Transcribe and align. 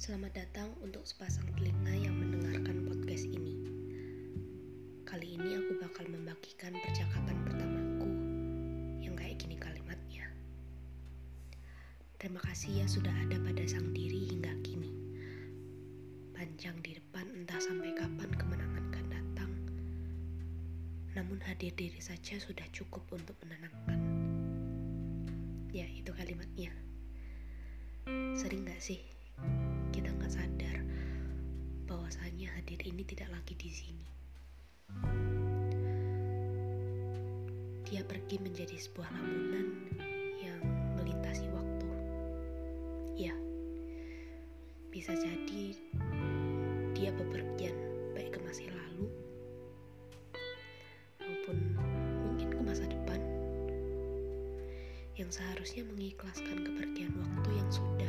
Selamat 0.00 0.32
datang 0.32 0.72
untuk 0.80 1.04
sepasang 1.04 1.44
telinga 1.60 1.92
yang 1.92 2.16
mendengarkan 2.16 2.88
podcast 2.88 3.28
ini. 3.28 3.52
Kali 5.04 5.36
ini 5.36 5.60
aku 5.60 5.76
bakal 5.76 6.08
membagikan 6.08 6.72
percakapan 6.72 7.36
pertamaku 7.44 8.08
yang 9.04 9.12
kayak 9.12 9.36
gini 9.36 9.60
kalimatnya. 9.60 10.24
Terima 12.16 12.40
kasih 12.40 12.80
ya 12.80 12.88
sudah 12.88 13.12
ada 13.12 13.36
pada 13.44 13.60
sang 13.68 13.92
diri 13.92 14.24
hingga 14.32 14.56
kini. 14.64 14.88
Panjang 16.32 16.80
di 16.80 16.96
depan 16.96 17.28
entah 17.36 17.60
sampai 17.60 17.92
kapan 17.92 18.32
kemenangan 18.40 18.84
akan 18.96 19.06
datang. 19.12 19.52
Namun 21.12 21.44
hadir 21.44 21.76
diri 21.76 22.00
saja 22.00 22.40
sudah 22.40 22.64
cukup 22.72 23.04
untuk 23.12 23.36
menenangkan. 23.44 24.00
Ya, 25.76 25.84
itu 25.92 26.08
kalimatnya. 26.16 26.72
Sering 28.32 28.64
gak 28.64 28.80
sih 28.80 29.19
bahwasanya 32.40 32.56
hadir 32.56 32.80
ini 32.88 33.04
tidak 33.04 33.28
lagi 33.36 33.52
di 33.52 33.68
sini. 33.68 34.08
Dia 37.84 38.00
pergi 38.00 38.40
menjadi 38.40 38.80
sebuah 38.80 39.12
lamunan 39.12 39.68
yang 40.40 40.60
melintasi 40.96 41.44
waktu. 41.52 41.88
Ya, 43.28 43.36
bisa 44.88 45.12
jadi 45.20 45.76
dia 46.96 47.12
bepergian 47.12 47.76
baik 48.16 48.32
ke 48.32 48.40
masa 48.40 48.72
lalu 48.72 49.12
maupun 51.20 51.56
mungkin 52.24 52.48
ke 52.56 52.60
masa 52.64 52.88
depan 52.88 53.20
yang 55.20 55.28
seharusnya 55.28 55.84
mengikhlaskan 55.92 56.64
kepergian 56.64 57.12
waktu 57.20 57.50
yang 57.52 57.68
sudah 57.68 57.99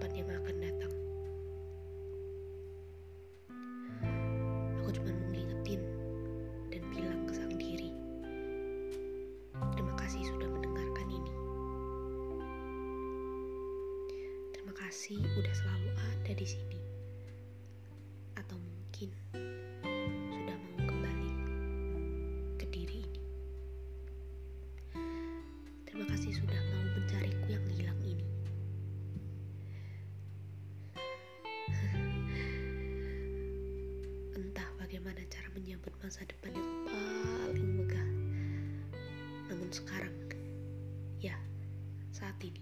persiapan 0.00 0.16
yang 0.16 0.30
akan 0.32 0.56
datang. 0.64 0.94
Aku 4.80 4.88
cuma 4.96 5.12
mau 5.12 5.28
ngingetin 5.28 5.80
dan 6.72 6.82
bilang 6.88 7.28
ke 7.28 7.36
sang 7.36 7.52
diri, 7.60 7.92
terima 9.76 9.92
kasih 10.00 10.24
sudah 10.24 10.48
mendengarkan 10.48 11.06
ini. 11.12 11.32
Terima 14.56 14.72
kasih 14.72 15.20
udah 15.20 15.54
selalu 15.60 15.90
ada 15.92 16.32
di 16.32 16.46
sini. 16.48 16.80
Atau 18.40 18.56
mungkin 18.56 19.12
sudah 20.32 20.56
mau 20.56 20.80
kembali 20.80 21.30
ke 22.56 22.64
diri 22.72 23.04
ini. 23.04 23.20
Terima 25.84 26.08
kasih 26.08 26.40
sudah 26.40 26.69
masa 36.10 36.26
depan 36.26 36.50
yang 36.58 36.70
paling 36.90 37.70
megah. 37.78 38.08
Namun 39.46 39.70
sekarang, 39.70 40.10
ya, 41.22 41.38
saat 42.10 42.34
ini, 42.42 42.58